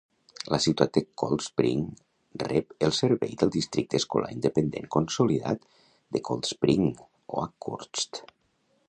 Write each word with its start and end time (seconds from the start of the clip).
La 0.51 0.57
ciutat 0.65 0.93
de 0.97 1.01
Coldspring 1.21 1.83
rep 2.43 2.73
el 2.87 2.95
servei 3.01 3.37
del 3.43 3.53
districte 3.57 4.01
escolar 4.03 4.31
independent 4.37 4.89
consolidat 4.97 5.69
de 6.17 6.23
Coldspring-Oakhurst. 6.31 8.25